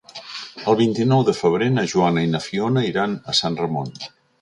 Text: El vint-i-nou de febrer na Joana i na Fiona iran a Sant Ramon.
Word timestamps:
El 0.71 0.77
vint-i-nou 0.79 1.21
de 1.27 1.35
febrer 1.41 1.69
na 1.75 1.85
Joana 1.93 2.25
i 2.29 2.33
na 2.35 2.43
Fiona 2.49 2.89
iran 2.91 3.19
a 3.35 3.41
Sant 3.43 3.65
Ramon. 3.65 3.99